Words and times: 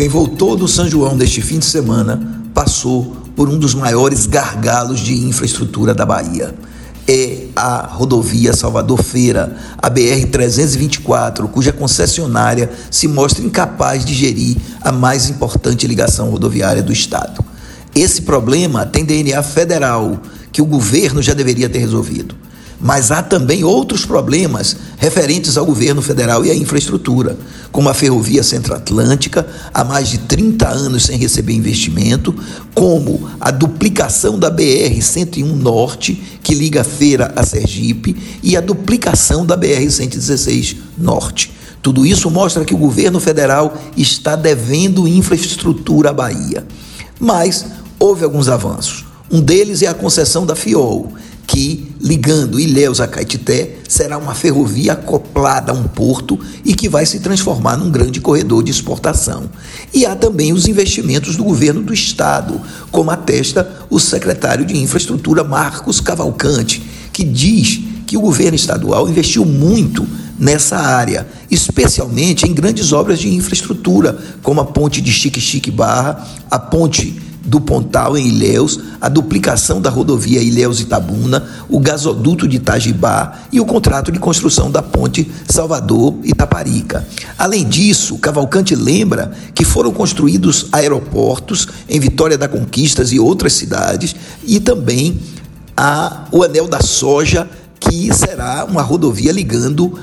Quem 0.00 0.08
voltou 0.08 0.56
do 0.56 0.66
São 0.66 0.88
João 0.88 1.14
deste 1.14 1.42
fim 1.42 1.58
de 1.58 1.66
semana 1.66 2.42
passou 2.54 3.14
por 3.36 3.50
um 3.50 3.58
dos 3.58 3.74
maiores 3.74 4.24
gargalos 4.24 4.98
de 4.98 5.14
infraestrutura 5.14 5.92
da 5.92 6.06
Bahia. 6.06 6.54
É 7.06 7.48
a 7.54 7.86
rodovia 7.86 8.54
Salvador 8.54 9.02
Feira, 9.02 9.54
a 9.76 9.90
BR-324, 9.90 11.50
cuja 11.50 11.70
concessionária 11.70 12.70
se 12.90 13.06
mostra 13.08 13.44
incapaz 13.44 14.02
de 14.02 14.14
gerir 14.14 14.56
a 14.80 14.90
mais 14.90 15.28
importante 15.28 15.86
ligação 15.86 16.30
rodoviária 16.30 16.82
do 16.82 16.94
Estado. 16.94 17.44
Esse 17.94 18.22
problema 18.22 18.86
tem 18.86 19.04
DNA 19.04 19.42
federal, 19.42 20.18
que 20.50 20.62
o 20.62 20.66
governo 20.66 21.20
já 21.20 21.34
deveria 21.34 21.68
ter 21.68 21.80
resolvido. 21.80 22.34
Mas 22.80 23.10
há 23.10 23.22
também 23.22 23.62
outros 23.62 24.06
problemas 24.06 24.74
referentes 24.96 25.58
ao 25.58 25.66
governo 25.66 26.00
federal 26.00 26.44
e 26.44 26.50
à 26.50 26.54
infraestrutura, 26.54 27.36
como 27.70 27.90
a 27.90 27.94
ferrovia 27.94 28.42
Centro-Atlântica, 28.42 29.46
há 29.72 29.84
mais 29.84 30.08
de 30.08 30.18
30 30.18 30.66
anos 30.66 31.04
sem 31.04 31.18
receber 31.18 31.52
investimento, 31.52 32.34
como 32.74 33.28
a 33.38 33.50
duplicação 33.50 34.38
da 34.38 34.50
BR-101 34.50 35.44
Norte, 35.44 36.14
que 36.42 36.54
liga 36.54 36.80
a 36.80 36.84
Feira 36.84 37.32
a 37.36 37.44
Sergipe, 37.44 38.16
e 38.42 38.56
a 38.56 38.60
duplicação 38.62 39.44
da 39.44 39.58
BR-116 39.58 40.76
Norte. 40.96 41.52
Tudo 41.82 42.04
isso 42.06 42.30
mostra 42.30 42.64
que 42.64 42.74
o 42.74 42.78
governo 42.78 43.20
federal 43.20 43.74
está 43.96 44.36
devendo 44.36 45.06
infraestrutura 45.06 46.10
à 46.10 46.12
Bahia. 46.12 46.66
Mas 47.18 47.66
houve 47.98 48.24
alguns 48.24 48.48
avanços. 48.48 49.04
Um 49.30 49.40
deles 49.40 49.82
é 49.82 49.86
a 49.86 49.94
concessão 49.94 50.44
da 50.44 50.56
FIOL, 50.56 51.12
que, 51.50 51.92
ligando 52.00 52.60
Ilhéus 52.60 53.00
a 53.00 53.08
Caetité, 53.08 53.78
será 53.88 54.16
uma 54.16 54.36
ferrovia 54.36 54.92
acoplada 54.92 55.72
a 55.72 55.74
um 55.74 55.82
porto 55.82 56.38
e 56.64 56.76
que 56.76 56.88
vai 56.88 57.04
se 57.04 57.18
transformar 57.18 57.76
num 57.76 57.90
grande 57.90 58.20
corredor 58.20 58.62
de 58.62 58.70
exportação. 58.70 59.50
E 59.92 60.06
há 60.06 60.14
também 60.14 60.52
os 60.52 60.68
investimentos 60.68 61.34
do 61.34 61.42
governo 61.42 61.82
do 61.82 61.92
Estado, 61.92 62.60
como 62.92 63.10
atesta 63.10 63.68
o 63.90 63.98
secretário 63.98 64.64
de 64.64 64.78
Infraestrutura 64.78 65.42
Marcos 65.42 66.00
Cavalcante, 66.00 66.80
que 67.12 67.24
diz 67.24 67.80
que 68.06 68.16
o 68.16 68.20
governo 68.20 68.54
estadual 68.54 69.08
investiu 69.08 69.44
muito 69.44 70.06
nessa 70.38 70.76
área, 70.78 71.26
especialmente 71.50 72.46
em 72.46 72.54
grandes 72.54 72.92
obras 72.92 73.18
de 73.18 73.28
infraestrutura, 73.28 74.16
como 74.40 74.60
a 74.60 74.66
ponte 74.66 75.00
de 75.00 75.12
Chique-Chique 75.12 75.72
Barra, 75.72 76.24
a 76.48 76.60
ponte 76.60 77.20
do 77.44 77.60
Pontal 77.60 78.16
em 78.16 78.26
Ilhéus, 78.26 78.78
a 79.00 79.08
duplicação 79.08 79.80
da 79.80 79.90
rodovia 79.90 80.42
Ilhéus-Itabuna, 80.42 81.48
o 81.68 81.80
gasoduto 81.80 82.46
de 82.46 82.56
Itajibá 82.56 83.40
e 83.50 83.60
o 83.60 83.64
contrato 83.64 84.12
de 84.12 84.18
construção 84.18 84.70
da 84.70 84.82
ponte 84.82 85.30
Salvador-Itaparica. 85.48 87.06
Além 87.38 87.68
disso, 87.68 88.18
Cavalcante 88.18 88.74
lembra 88.74 89.32
que 89.54 89.64
foram 89.64 89.92
construídos 89.92 90.66
aeroportos 90.72 91.68
em 91.88 91.98
Vitória 91.98 92.36
da 92.36 92.48
Conquistas 92.48 93.12
e 93.12 93.18
outras 93.18 93.54
cidades 93.54 94.14
e 94.44 94.60
também 94.60 95.18
a, 95.76 96.24
o 96.30 96.42
Anel 96.42 96.68
da 96.68 96.80
Soja, 96.80 97.48
que 97.78 98.14
será 98.14 98.66
uma 98.66 98.82
rodovia 98.82 99.32
ligando 99.32 99.98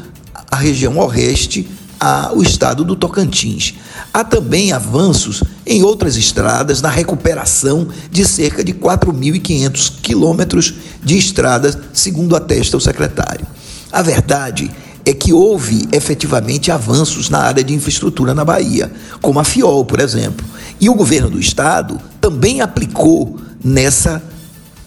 a 0.49 0.55
região 0.55 0.97
oeste 0.97 1.67
ao 1.99 2.41
estado 2.41 2.83
do 2.83 2.95
Tocantins. 2.95 3.73
Há 4.13 4.23
também 4.23 4.71
avanços 4.71 5.43
em 5.65 5.83
outras 5.83 6.15
estradas 6.15 6.81
na 6.81 6.89
recuperação 6.89 7.87
de 8.11 8.25
cerca 8.25 8.63
de 8.63 8.73
4.500 8.73 9.93
quilômetros 10.01 10.73
de 11.03 11.17
estradas, 11.17 11.77
segundo 11.93 12.35
atesta 12.35 12.77
o 12.77 12.81
secretário. 12.81 13.45
A 13.91 14.01
verdade 14.01 14.69
é 15.05 15.13
que 15.13 15.31
houve 15.31 15.87
efetivamente 15.91 16.71
avanços 16.71 17.29
na 17.29 17.39
área 17.39 17.63
de 17.63 17.73
infraestrutura 17.73 18.33
na 18.33 18.43
Bahia, 18.43 18.91
como 19.21 19.39
a 19.39 19.43
FIOL, 19.43 19.85
por 19.85 19.99
exemplo. 19.99 20.45
E 20.81 20.89
o 20.89 20.93
governo 20.93 21.29
do 21.29 21.39
estado 21.39 21.99
também 22.19 22.59
aplicou 22.61 23.39
nessa 23.63 24.21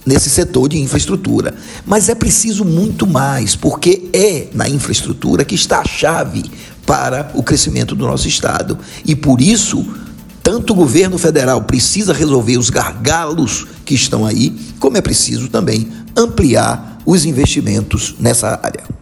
nesse 0.05 0.31
setor 0.31 0.69
de 0.69 0.79
infraestrutura. 0.79 1.55
Mas 1.87 2.09
é 2.09 2.15
preciso 2.15 2.65
muito 2.65 3.07
mais, 3.07 3.55
porque 3.55 4.09
é 4.13 4.49
na 4.53 4.69
infraestrutura 4.69 5.45
que 5.45 5.55
está 5.55 5.81
a 5.81 5.85
chave 5.85 6.51
para 6.91 7.31
o 7.35 7.43
crescimento 7.45 7.95
do 7.95 8.05
nosso 8.05 8.27
Estado. 8.27 8.77
E 9.07 9.15
por 9.15 9.41
isso, 9.41 9.87
tanto 10.43 10.73
o 10.73 10.77
governo 10.77 11.19
federal 11.19 11.63
precisa 11.63 12.13
resolver 12.13 12.59
os 12.59 12.69
gargalos 12.69 13.65
que 13.85 13.95
estão 13.95 14.27
aí, 14.27 14.59
como 14.81 14.97
é 14.97 15.01
preciso 15.01 15.49
também 15.49 15.89
ampliar 16.17 16.99
os 17.07 17.25
investimentos 17.25 18.17
nessa 18.19 18.59
área. 18.61 19.00